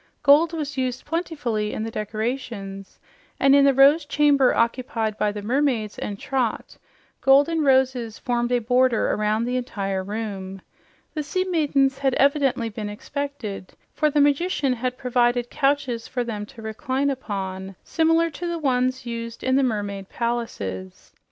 Gold 0.23 0.51
was 0.51 0.77
used 0.79 1.05
plentifully 1.05 1.73
in 1.73 1.83
the 1.83 1.91
decorations, 1.91 2.97
and 3.39 3.53
in 3.53 3.65
the 3.65 3.73
Rose 3.75 4.03
Chamber 4.03 4.51
occupied 4.51 5.15
by 5.15 5.31
the 5.31 5.43
mermaids 5.43 5.99
and 5.99 6.17
Trot 6.17 6.75
golden 7.21 7.61
roses 7.63 8.17
formed 8.17 8.51
a 8.51 8.57
border 8.57 9.11
around 9.11 9.45
the 9.45 9.57
entire 9.57 10.03
room. 10.03 10.59
The 11.13 11.21
sea 11.21 11.43
maidens 11.43 11.99
had 11.99 12.15
evidently 12.15 12.67
been 12.69 12.89
expected, 12.89 13.75
for 13.93 14.09
the 14.09 14.19
magician 14.21 14.73
had 14.73 14.97
provided 14.97 15.51
couches 15.51 16.07
for 16.07 16.23
them 16.23 16.47
to 16.47 16.63
recline 16.63 17.11
upon 17.11 17.75
similar 17.83 18.31
to 18.31 18.47
the 18.47 18.57
ones 18.57 19.05
used 19.05 19.43
in 19.43 19.55
the 19.55 19.61
mermaid 19.61 20.09
palaces. 20.09 21.13